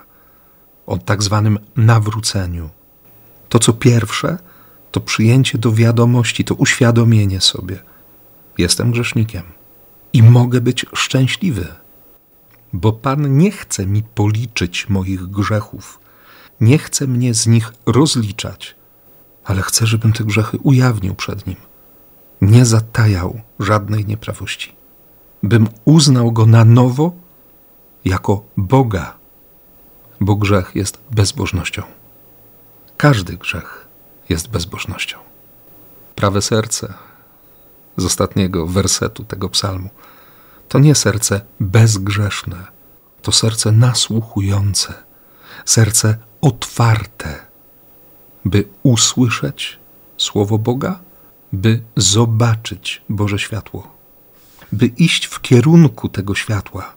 o 0.88 0.98
tak 0.98 1.24
zwanym 1.24 1.60
nawróceniu. 1.75 2.70
To, 3.50 3.60
co 3.60 3.74
pierwsze, 3.74 4.38
to 4.91 5.01
przyjęcie 5.01 5.58
do 5.58 5.72
wiadomości, 5.72 6.46
to 6.46 6.55
uświadomienie 6.55 7.41
sobie: 7.41 7.84
jestem 8.58 8.91
grzesznikiem 8.91 9.44
i 10.13 10.24
mogę 10.24 10.62
być 10.62 10.86
szczęśliwy, 10.94 11.75
bo 12.75 12.94
Pan 12.94 13.38
nie 13.38 13.51
chce 13.51 13.86
mi 13.86 14.03
policzyć 14.03 14.89
moich 14.89 15.27
grzechów, 15.27 16.00
nie 16.62 16.77
chce 16.77 17.08
mnie 17.08 17.34
z 17.34 17.48
nich 17.48 17.74
rozliczać, 17.86 18.75
ale 19.46 19.62
chce, 19.62 19.86
żebym 19.86 20.13
te 20.13 20.24
grzechy 20.24 20.58
ujawnił 20.58 21.15
przed 21.15 21.48
Nim, 21.48 21.55
nie 22.41 22.65
zatajał 22.65 23.41
żadnej 23.60 24.05
nieprawości, 24.05 24.75
bym 25.44 25.67
uznał 25.86 26.32
Go 26.32 26.46
na 26.46 26.65
nowo 26.65 27.12
jako 28.05 28.44
Boga, 28.58 29.17
bo 30.22 30.36
grzech 30.36 30.72
jest 30.75 31.00
bezbożnością. 31.12 31.84
Każdy 32.98 33.38
grzech 33.38 33.88
jest 34.29 34.50
bezbożnością. 34.50 35.17
Prawe 36.15 36.41
serce 36.41 36.94
z 37.98 38.05
ostatniego 38.05 38.67
wersetu 38.67 39.24
tego 39.24 39.50
psalmu. 39.50 39.89
To 40.69 40.79
nie 40.79 40.95
serce 40.95 41.41
bezgrzeszne, 41.60 42.67
to 43.22 43.31
serce 43.31 43.72
nasłuchujące, 43.72 44.93
serce 45.65 46.17
otwarte, 46.41 47.45
by 48.45 48.67
usłyszeć 48.84 49.79
Słowo 50.17 50.57
Boga, 50.57 51.00
by 51.53 51.81
zobaczyć 51.95 53.01
Boże 53.10 53.39
światło, 53.39 53.95
by 54.72 54.86
iść 54.86 55.25
w 55.25 55.41
kierunku 55.41 56.10
tego 56.10 56.36
światła, 56.36 56.93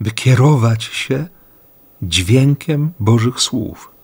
by 0.00 0.10
kierować 0.10 0.84
się 0.84 1.26
dźwiękiem 2.02 2.92
Bożych 3.00 3.40
słów. 3.40 3.95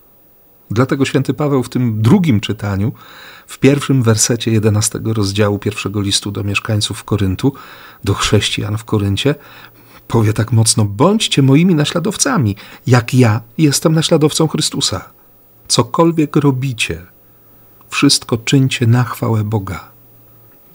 Dlatego 0.71 1.05
święty 1.05 1.33
Paweł 1.33 1.63
w 1.63 1.69
tym 1.69 2.01
drugim 2.01 2.39
czytaniu, 2.39 2.91
w 3.47 3.59
pierwszym 3.59 4.03
wersecie 4.03 4.51
jedenastego 4.51 5.13
rozdziału 5.13 5.59
pierwszego 5.59 6.01
listu 6.01 6.31
do 6.31 6.43
mieszkańców 6.43 7.03
Koryntu, 7.03 7.53
do 8.03 8.13
chrześcijan 8.13 8.77
w 8.77 8.85
Koryncie, 8.85 9.35
powie 10.07 10.33
tak 10.33 10.51
mocno: 10.51 10.85
bądźcie 10.85 11.41
moimi 11.41 11.75
naśladowcami, 11.75 12.55
jak 12.87 13.13
ja 13.13 13.41
jestem 13.57 13.93
naśladowcą 13.93 14.47
Chrystusa. 14.47 15.09
Cokolwiek 15.67 16.35
robicie, 16.35 17.05
wszystko 17.89 18.37
czyńcie 18.37 18.87
na 18.87 19.03
chwałę 19.03 19.43
Boga. 19.43 19.91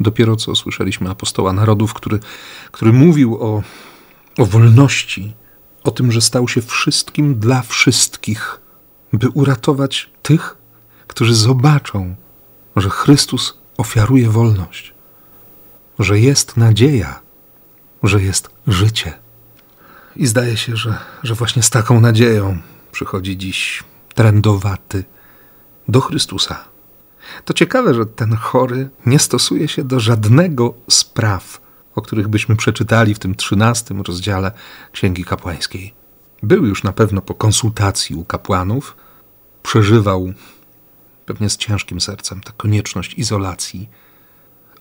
Dopiero 0.00 0.36
co 0.36 0.54
słyszeliśmy 0.54 1.10
apostoła 1.10 1.52
narodów, 1.52 1.94
który, 1.94 2.18
który 2.72 2.92
mówił 2.92 3.42
o, 3.42 3.62
o 4.38 4.46
wolności, 4.46 5.34
o 5.84 5.90
tym, 5.90 6.12
że 6.12 6.20
stał 6.20 6.48
się 6.48 6.62
wszystkim 6.62 7.34
dla 7.34 7.62
wszystkich 7.62 8.60
by 9.12 9.28
uratować 9.28 10.10
tych, 10.22 10.56
którzy 11.06 11.34
zobaczą, 11.34 12.14
że 12.76 12.90
Chrystus 12.90 13.58
ofiaruje 13.76 14.30
wolność, 14.30 14.94
że 15.98 16.20
jest 16.20 16.56
nadzieja, 16.56 17.20
że 18.02 18.22
jest 18.22 18.50
życie. 18.66 19.18
I 20.16 20.26
zdaje 20.26 20.56
się, 20.56 20.76
że, 20.76 20.98
że 21.22 21.34
właśnie 21.34 21.62
z 21.62 21.70
taką 21.70 22.00
nadzieją 22.00 22.58
przychodzi 22.92 23.36
dziś 23.36 23.84
trendowaty 24.14 25.04
do 25.88 26.00
Chrystusa. 26.00 26.64
To 27.44 27.54
ciekawe, 27.54 27.94
że 27.94 28.06
ten 28.06 28.36
chory 28.36 28.90
nie 29.06 29.18
stosuje 29.18 29.68
się 29.68 29.84
do 29.84 30.00
żadnego 30.00 30.74
z 30.90 31.04
praw, 31.04 31.60
o 31.94 32.02
których 32.02 32.28
byśmy 32.28 32.56
przeczytali 32.56 33.14
w 33.14 33.18
tym 33.18 33.34
trzynastym 33.34 34.00
rozdziale 34.00 34.52
Księgi 34.92 35.24
Kapłańskiej. 35.24 35.97
Był 36.42 36.66
już 36.66 36.82
na 36.82 36.92
pewno 36.92 37.22
po 37.22 37.34
konsultacji 37.34 38.16
u 38.16 38.24
kapłanów, 38.24 38.96
przeżywał 39.62 40.32
pewnie 41.26 41.50
z 41.50 41.56
ciężkim 41.56 42.00
sercem 42.00 42.40
tę 42.40 42.52
konieczność 42.56 43.14
izolacji, 43.14 43.88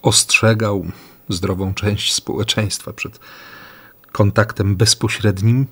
ostrzegał 0.01 0.85
zdrową 1.29 1.73
część 1.73 2.13
społeczeństwa 2.13 2.93
przed 2.93 3.19
kontaktem 4.11 4.75
bezpośrednim, 4.75 5.67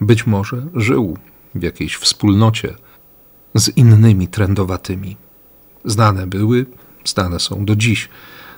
być 0.00 0.26
może 0.26 0.66
żył 0.74 1.18
w 1.54 1.62
jakiejś 1.62 1.96
wspólnocie 1.96 2.74
z 3.54 3.68
innymi 3.68 4.28
trędowatymi. 4.28 5.16
Znane 5.84 6.26
były, 6.26 6.66
znane 7.04 7.40
są 7.40 7.64
do 7.64 7.76
dziś 7.76 8.08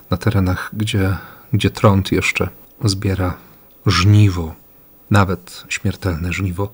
na 0.09 0.17
terenach, 0.17 0.69
gdzie, 0.73 1.17
gdzie 1.53 1.69
trąd 1.69 2.11
jeszcze 2.11 2.49
zbiera 2.83 3.37
żniwo, 3.85 4.55
nawet 5.11 5.63
śmiertelne 5.69 6.33
żniwo. 6.33 6.73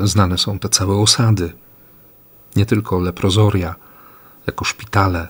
Znane 0.00 0.38
są 0.38 0.58
te 0.58 0.68
całe 0.68 0.96
osady, 0.96 1.52
nie 2.56 2.66
tylko 2.66 3.00
leprozoria 3.00 3.74
jako 4.46 4.64
szpitale, 4.64 5.28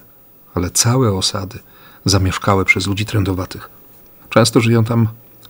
ale 0.54 0.70
całe 0.70 1.12
osady 1.12 1.58
zamieszkałe 2.04 2.64
przez 2.64 2.86
ludzi 2.86 3.04
trędowatych. 3.06 3.70
Często 4.28 4.60
żyją 4.60 4.84
tam, 4.84 5.08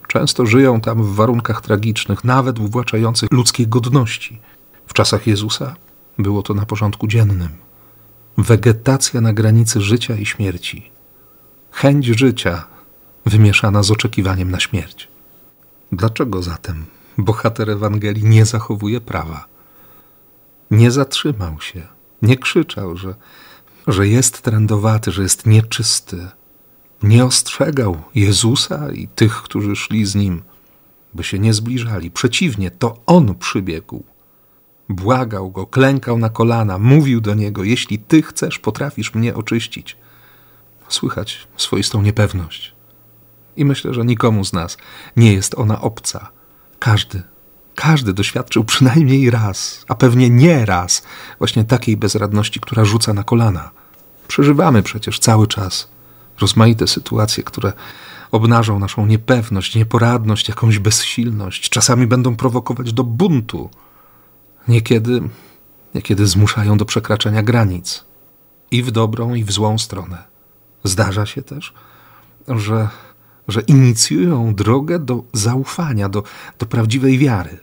często 0.08 0.46
żyją 0.46 0.80
tam 0.80 1.02
w 1.02 1.14
warunkach 1.14 1.60
tragicznych, 1.60 2.24
nawet 2.24 2.58
uwłaczających 2.58 3.30
ludzkiej 3.32 3.68
godności. 3.68 4.40
W 4.86 4.92
czasach 4.92 5.26
Jezusa 5.26 5.76
było 6.18 6.42
to 6.42 6.54
na 6.54 6.66
porządku 6.66 7.06
dziennym. 7.06 7.48
Wegetacja 8.38 9.20
na 9.20 9.32
granicy 9.32 9.80
życia 9.80 10.16
i 10.16 10.26
śmierci. 10.26 10.90
Chęć 11.70 12.06
życia 12.06 12.64
wymieszana 13.26 13.82
z 13.82 13.90
oczekiwaniem 13.90 14.50
na 14.50 14.60
śmierć. 14.60 15.11
Dlaczego 15.92 16.42
zatem 16.42 16.84
bohater 17.18 17.70
Ewangelii 17.70 18.24
nie 18.24 18.44
zachowuje 18.44 19.00
prawa? 19.00 19.46
Nie 20.70 20.90
zatrzymał 20.90 21.60
się, 21.60 21.86
nie 22.22 22.36
krzyczał, 22.36 22.96
że, 22.96 23.14
że 23.86 24.08
jest 24.08 24.42
trędowaty, 24.42 25.12
że 25.12 25.22
jest 25.22 25.46
nieczysty. 25.46 26.28
Nie 27.02 27.24
ostrzegał 27.24 28.02
Jezusa 28.14 28.92
i 28.92 29.08
tych, 29.08 29.42
którzy 29.42 29.76
szli 29.76 30.06
z 30.06 30.14
nim, 30.14 30.42
by 31.14 31.24
się 31.24 31.38
nie 31.38 31.54
zbliżali. 31.54 32.10
Przeciwnie, 32.10 32.70
to 32.70 32.96
on 33.06 33.34
przybiegł. 33.34 34.04
Błagał 34.88 35.50
go, 35.50 35.66
klękał 35.66 36.18
na 36.18 36.28
kolana, 36.28 36.78
mówił 36.78 37.20
do 37.20 37.34
niego: 37.34 37.64
Jeśli 37.64 37.98
ty 37.98 38.22
chcesz, 38.22 38.58
potrafisz 38.58 39.14
mnie 39.14 39.34
oczyścić. 39.34 39.96
Słychać 40.88 41.48
swoistą 41.56 42.02
niepewność. 42.02 42.71
I 43.56 43.64
myślę, 43.64 43.94
że 43.94 44.04
nikomu 44.04 44.44
z 44.44 44.52
nas 44.52 44.76
nie 45.16 45.32
jest 45.32 45.54
ona 45.54 45.80
obca. 45.80 46.30
Każdy, 46.78 47.22
każdy 47.74 48.12
doświadczył 48.12 48.64
przynajmniej 48.64 49.30
raz, 49.30 49.84
a 49.88 49.94
pewnie 49.94 50.30
nie 50.30 50.66
raz, 50.66 51.02
właśnie 51.38 51.64
takiej 51.64 51.96
bezradności, 51.96 52.60
która 52.60 52.84
rzuca 52.84 53.12
na 53.12 53.24
kolana. 53.24 53.70
Przeżywamy 54.28 54.82
przecież 54.82 55.18
cały 55.18 55.46
czas 55.46 55.88
rozmaite 56.40 56.86
sytuacje, 56.86 57.44
które 57.44 57.72
obnażą 58.30 58.78
naszą 58.78 59.06
niepewność, 59.06 59.74
nieporadność, 59.74 60.48
jakąś 60.48 60.78
bezsilność. 60.78 61.68
Czasami 61.68 62.06
będą 62.06 62.36
prowokować 62.36 62.92
do 62.92 63.04
buntu. 63.04 63.70
Niekiedy, 64.68 65.22
niekiedy 65.94 66.26
zmuszają 66.26 66.76
do 66.76 66.84
przekraczania 66.84 67.42
granic. 67.42 68.04
I 68.70 68.82
w 68.82 68.90
dobrą, 68.90 69.34
i 69.34 69.44
w 69.44 69.52
złą 69.52 69.78
stronę. 69.78 70.24
Zdarza 70.84 71.26
się 71.26 71.42
też, 71.42 71.74
że 72.48 72.88
że 73.48 73.60
inicjują 73.60 74.54
drogę 74.54 74.98
do 74.98 75.22
zaufania, 75.32 76.08
do, 76.08 76.22
do 76.58 76.66
prawdziwej 76.66 77.18
wiary. 77.18 77.58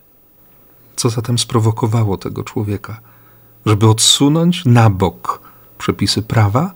Co 0.96 1.10
zatem 1.10 1.40
sprowokowało 1.40 2.18
tego 2.18 2.44
człowieka, 2.44 3.02
żeby 3.66 3.90
odsunąć 3.90 4.66
na 4.66 4.90
bok 4.90 5.42
przepisy 5.78 6.22
prawa 6.22 6.74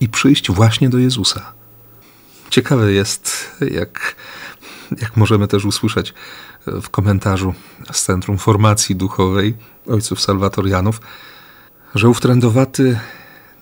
i 0.00 0.08
przyjść 0.08 0.50
właśnie 0.50 0.88
do 0.88 0.98
Jezusa? 0.98 1.52
Ciekawe 2.50 2.92
jest, 2.92 3.50
jak, 3.70 4.16
jak 5.00 5.16
możemy 5.16 5.48
też 5.48 5.64
usłyszeć 5.64 6.14
w 6.66 6.88
komentarzu 6.90 7.54
z 7.92 8.02
Centrum 8.02 8.38
Formacji 8.38 8.96
Duchowej 8.96 9.56
Ojców 9.86 10.20
Salwatorianów, 10.20 11.00
że 11.94 12.08
ów 12.08 12.20
trędowaty 12.20 12.98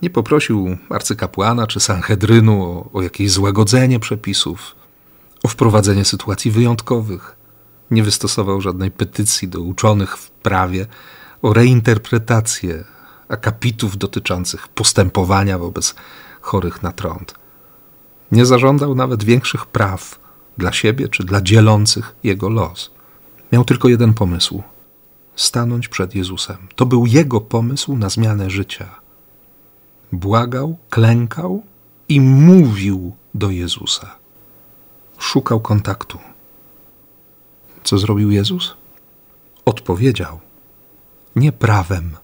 nie 0.03 0.09
poprosił 0.09 0.77
arcykapłana 0.89 1.67
czy 1.67 1.79
Sanhedrynu 1.79 2.63
o, 2.63 2.89
o 2.93 3.01
jakieś 3.01 3.31
złagodzenie 3.31 3.99
przepisów, 3.99 4.75
o 5.43 5.47
wprowadzenie 5.47 6.05
sytuacji 6.05 6.51
wyjątkowych. 6.51 7.35
Nie 7.91 8.03
wystosował 8.03 8.61
żadnej 8.61 8.91
petycji 8.91 9.47
do 9.47 9.61
uczonych 9.61 10.17
w 10.17 10.29
prawie 10.29 10.85
o 11.41 11.53
reinterpretację 11.53 12.83
akapitów 13.27 13.97
dotyczących 13.97 14.67
postępowania 14.67 15.57
wobec 15.59 15.95
chorych 16.41 16.83
na 16.83 16.91
trąd. 16.91 17.35
Nie 18.31 18.45
zażądał 18.45 18.95
nawet 18.95 19.23
większych 19.23 19.65
praw 19.65 20.19
dla 20.57 20.71
siebie 20.71 21.07
czy 21.07 21.23
dla 21.23 21.41
dzielących 21.41 22.15
jego 22.23 22.49
los. 22.49 22.91
Miał 23.51 23.65
tylko 23.65 23.89
jeden 23.89 24.13
pomysł: 24.13 24.63
stanąć 25.35 25.87
przed 25.87 26.15
Jezusem. 26.15 26.57
To 26.75 26.85
był 26.85 27.05
jego 27.05 27.41
pomysł 27.41 27.97
na 27.97 28.09
zmianę 28.09 28.49
życia 28.49 29.02
błagał, 30.13 30.77
klękał 30.89 31.63
i 32.09 32.21
mówił 32.21 33.15
do 33.33 33.49
Jezusa. 33.49 34.15
Szukał 35.17 35.59
kontaktu. 35.59 36.17
Co 37.83 37.97
zrobił 37.97 38.31
Jezus? 38.31 38.75
Odpowiedział 39.65 40.39
nie 41.35 41.51
prawem, 41.51 42.15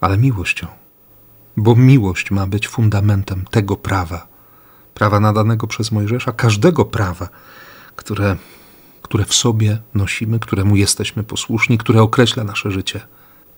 ale 0.00 0.18
miłością, 0.18 0.66
bo 1.56 1.76
miłość 1.76 2.30
ma 2.30 2.46
być 2.46 2.68
fundamentem 2.68 3.44
tego 3.50 3.76
prawa, 3.76 4.26
prawa 4.94 5.20
nadanego 5.20 5.66
przez 5.66 5.92
Mojżesza, 5.92 6.32
każdego 6.32 6.84
prawa, 6.84 7.28
które, 7.96 8.36
które 9.02 9.24
w 9.24 9.34
sobie 9.34 9.78
nosimy, 9.94 10.38
któremu 10.38 10.76
jesteśmy 10.76 11.24
posłuszni, 11.24 11.78
które 11.78 12.02
określa 12.02 12.44
nasze 12.44 12.70
życie. 12.70 13.00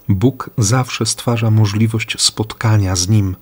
Bóg 0.09 0.51
zawsze 0.59 1.07
stwarza 1.07 1.51
możliwość 1.51 2.21
spotkania 2.23 2.97
z 2.97 3.09
Nim 3.09 3.37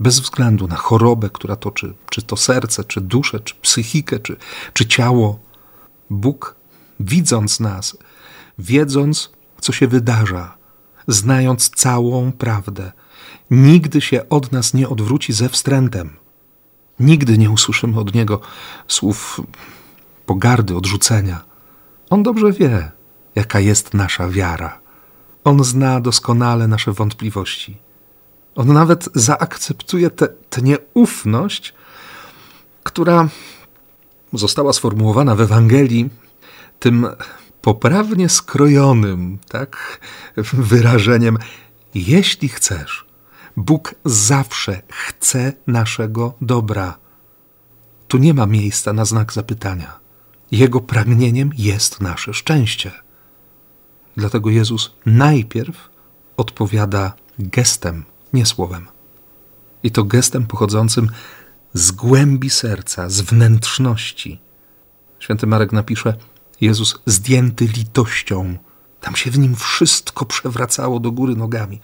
bez 0.00 0.20
względu 0.20 0.68
na 0.68 0.76
chorobę, 0.76 1.30
która 1.30 1.56
toczy, 1.56 1.94
czy 2.10 2.22
to 2.22 2.36
serce, 2.36 2.84
czy 2.84 3.00
duszę, 3.00 3.40
czy 3.40 3.54
psychikę, 3.54 4.18
czy, 4.18 4.36
czy 4.72 4.86
ciało. 4.86 5.38
Bóg, 6.10 6.56
widząc 7.00 7.60
nas, 7.60 7.96
wiedząc, 8.58 9.30
co 9.60 9.72
się 9.72 9.88
wydarza, 9.88 10.56
znając 11.08 11.70
całą 11.70 12.32
prawdę, 12.32 12.92
nigdy 13.50 14.00
się 14.00 14.28
od 14.28 14.52
nas 14.52 14.74
nie 14.74 14.88
odwróci 14.88 15.32
ze 15.32 15.48
wstrętem. 15.48 16.16
Nigdy 17.00 17.38
nie 17.38 17.50
usłyszymy 17.50 18.00
od 18.00 18.14
Niego 18.14 18.40
słów 18.88 19.40
pogardy, 20.26 20.76
odrzucenia. 20.76 21.44
On 22.10 22.22
dobrze 22.22 22.52
wie, 22.52 22.92
jaka 23.34 23.60
jest 23.60 23.94
nasza 23.94 24.28
wiara. 24.28 24.80
On 25.44 25.64
zna 25.64 26.00
doskonale 26.00 26.68
nasze 26.68 26.92
wątpliwości. 26.92 27.85
On 28.56 28.72
nawet 28.72 29.08
zaakceptuje 29.14 30.10
tę 30.10 30.62
nieufność, 30.62 31.74
która 32.82 33.28
została 34.32 34.72
sformułowana 34.72 35.34
w 35.34 35.40
Ewangelii 35.40 36.10
tym 36.78 37.06
poprawnie 37.62 38.28
skrojonym 38.28 39.38
tak, 39.48 40.00
wyrażeniem: 40.52 41.38
Jeśli 41.94 42.48
chcesz, 42.48 43.06
Bóg 43.56 43.94
zawsze 44.04 44.82
chce 44.88 45.52
naszego 45.66 46.34
dobra. 46.40 46.98
Tu 48.08 48.18
nie 48.18 48.34
ma 48.34 48.46
miejsca 48.46 48.92
na 48.92 49.04
znak 49.04 49.32
zapytania. 49.32 49.98
Jego 50.50 50.80
pragnieniem 50.80 51.50
jest 51.58 52.00
nasze 52.00 52.34
szczęście. 52.34 52.92
Dlatego 54.16 54.50
Jezus 54.50 54.92
najpierw 55.06 55.88
odpowiada 56.36 57.12
gestem 57.38 58.04
nie 58.32 58.46
słowem. 58.46 58.88
I 59.82 59.90
to 59.90 60.04
gestem 60.04 60.46
pochodzącym 60.46 61.10
z 61.74 61.92
głębi 61.92 62.50
serca, 62.50 63.08
z 63.08 63.20
wnętrzności. 63.20 64.40
Święty 65.18 65.46
Marek 65.46 65.72
napisze: 65.72 66.14
Jezus 66.60 66.98
zdjęty 67.06 67.66
litością, 67.66 68.56
tam 69.00 69.16
się 69.16 69.30
w 69.30 69.38
nim 69.38 69.56
wszystko 69.56 70.24
przewracało 70.24 71.00
do 71.00 71.12
góry 71.12 71.36
nogami. 71.36 71.80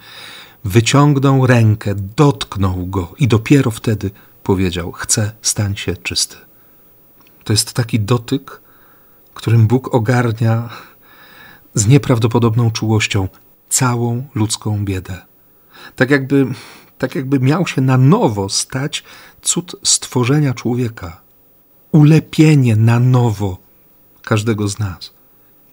Wyciągnął 0.65 1.47
rękę, 1.47 1.95
dotknął 2.17 2.87
go 2.87 3.15
i 3.19 3.29
dopiero 3.29 3.71
wtedy 3.71 4.11
powiedział: 4.43 4.93
Chcę, 4.93 5.33
stań 5.43 5.77
się 5.77 5.97
czysty. 5.97 6.37
To 7.45 7.53
jest 7.53 7.73
taki 7.73 8.01
dotyk, 8.01 8.61
którym 9.35 9.67
Bóg 9.67 9.95
ogarnia 9.95 10.69
z 11.75 11.87
nieprawdopodobną 11.87 12.71
czułością 12.71 13.29
całą 13.69 14.27
ludzką 14.35 14.85
biedę 14.85 15.32
tak 15.97 16.11
jakby, 16.11 16.47
tak 16.99 17.15
jakby 17.15 17.41
miał 17.41 17.67
się 17.67 17.81
na 17.81 17.99
nowo 17.99 18.49
stać 18.49 19.05
cud 19.43 19.77
stworzenia 19.83 20.55
człowieka, 20.55 21.21
ulepienie 21.93 22.77
na 22.77 23.01
nowo 23.01 23.59
każdego 24.23 24.69
z 24.69 24.79
nas, 24.79 25.15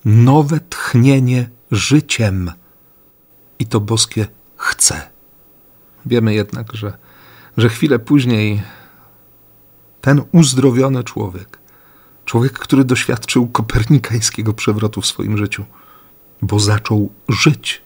nowe 0.06 0.60
tchnienie 0.60 1.50
życiem 1.72 2.52
i 3.60 3.66
to 3.66 3.80
boskie 3.80 4.28
chce. 4.58 5.10
Wiemy 6.06 6.34
jednak, 6.34 6.74
że, 6.74 6.98
że 7.58 7.70
chwilę 7.70 8.00
później 8.00 8.62
ten 10.02 10.22
uzdrowiony 10.32 11.04
człowiek, 11.04 11.60
człowiek, 12.26 12.54
który 12.54 12.84
doświadczył 12.84 13.48
kopernikańskiego 13.48 14.54
przewrotu 14.54 15.02
w 15.02 15.08
swoim 15.08 15.38
życiu, 15.38 15.66
bo 16.42 16.60
zaczął 16.60 17.10
żyć. 17.30 17.82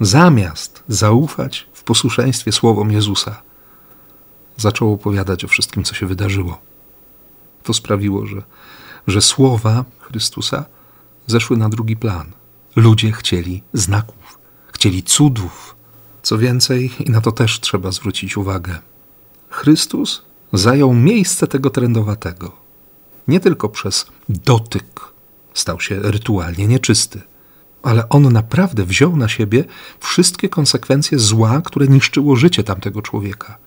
Zamiast 0.00 0.82
zaufać 0.88 1.66
w 1.72 1.82
posłuszeństwie 1.82 2.52
słowom 2.52 2.92
Jezusa, 2.92 3.42
zaczął 4.56 4.92
opowiadać 4.92 5.44
o 5.44 5.48
wszystkim, 5.48 5.84
co 5.84 5.94
się 5.94 6.06
wydarzyło. 6.06 6.60
To 7.62 7.74
sprawiło, 7.74 8.26
że, 8.26 8.42
że 9.06 9.20
słowa 9.20 9.84
Chrystusa 10.00 10.64
zeszły 11.26 11.56
na 11.56 11.68
drugi 11.68 11.96
plan. 11.96 12.32
Ludzie 12.76 13.12
chcieli 13.12 13.62
znaków, 13.72 14.38
chcieli 14.72 15.02
cudów. 15.02 15.76
Co 16.22 16.38
więcej, 16.38 16.90
i 17.00 17.10
na 17.10 17.20
to 17.20 17.32
też 17.32 17.60
trzeba 17.60 17.90
zwrócić 17.90 18.36
uwagę, 18.36 18.78
Chrystus 19.50 20.22
zajął 20.52 20.94
miejsce 20.94 21.46
tego 21.46 21.70
trendowatego. 21.70 22.52
Nie 23.28 23.40
tylko 23.40 23.68
przez 23.68 24.06
dotyk 24.28 25.00
stał 25.54 25.80
się 25.80 26.00
rytualnie 26.02 26.66
nieczysty, 26.66 27.22
ale 27.86 28.08
on 28.08 28.32
naprawdę 28.32 28.84
wziął 28.84 29.16
na 29.16 29.28
siebie 29.28 29.64
wszystkie 30.00 30.48
konsekwencje 30.48 31.18
zła, 31.18 31.62
które 31.64 31.88
niszczyło 31.88 32.36
życie 32.36 32.64
tamtego 32.64 33.02
człowieka. 33.02 33.58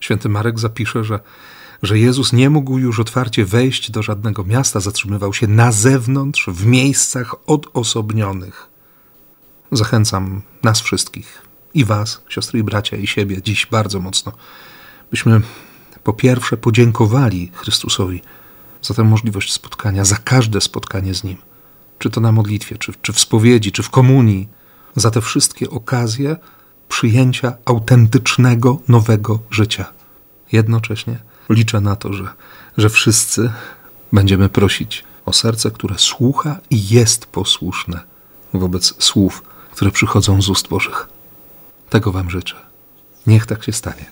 Święty 0.00 0.28
Marek 0.28 0.58
zapisze, 0.58 1.04
że, 1.04 1.20
że 1.82 1.98
Jezus 1.98 2.32
nie 2.32 2.50
mógł 2.50 2.78
już 2.78 3.00
otwarcie 3.00 3.44
wejść 3.44 3.90
do 3.90 4.02
żadnego 4.02 4.44
miasta, 4.44 4.80
zatrzymywał 4.80 5.34
się 5.34 5.46
na 5.46 5.72
zewnątrz, 5.72 6.46
w 6.48 6.66
miejscach 6.66 7.34
odosobnionych. 7.46 8.68
Zachęcam 9.72 10.42
nas 10.62 10.80
wszystkich, 10.80 11.42
i 11.74 11.84
Was, 11.84 12.22
siostry 12.28 12.58
i 12.58 12.62
bracia, 12.62 12.96
i 12.96 13.06
siebie 13.06 13.42
dziś 13.42 13.66
bardzo 13.66 14.00
mocno, 14.00 14.32
byśmy 15.10 15.40
po 16.04 16.12
pierwsze 16.12 16.56
podziękowali 16.56 17.50
Chrystusowi 17.54 18.22
za 18.82 18.94
tę 18.94 19.04
możliwość 19.04 19.52
spotkania, 19.52 20.04
za 20.04 20.16
każde 20.16 20.60
spotkanie 20.60 21.14
z 21.14 21.24
Nim, 21.24 21.49
czy 22.00 22.10
to 22.10 22.20
na 22.20 22.32
modlitwie, 22.32 22.78
czy, 22.78 22.92
czy 23.02 23.12
w 23.12 23.20
spowiedzi, 23.20 23.72
czy 23.72 23.82
w 23.82 23.90
komunii, 23.90 24.48
za 24.96 25.10
te 25.10 25.20
wszystkie 25.20 25.70
okazje 25.70 26.36
przyjęcia 26.88 27.56
autentycznego, 27.64 28.80
nowego 28.88 29.38
życia. 29.50 29.92
Jednocześnie 30.52 31.18
liczę 31.50 31.80
na 31.80 31.96
to, 31.96 32.12
że, 32.12 32.28
że 32.76 32.90
wszyscy 32.90 33.52
będziemy 34.12 34.48
prosić 34.48 35.04
o 35.26 35.32
serce, 35.32 35.70
które 35.70 35.98
słucha 35.98 36.58
i 36.70 36.88
jest 36.88 37.26
posłuszne 37.26 38.00
wobec 38.54 38.94
słów, 38.98 39.42
które 39.72 39.90
przychodzą 39.90 40.42
z 40.42 40.48
ust 40.48 40.68
Bożych. 40.68 41.08
Tego 41.90 42.12
Wam 42.12 42.30
życzę. 42.30 42.56
Niech 43.26 43.46
tak 43.46 43.64
się 43.64 43.72
stanie. 43.72 44.04